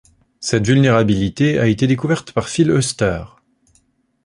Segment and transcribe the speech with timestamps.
[0.39, 3.21] Cette vulnérabilité a été découverte par Phil Oester.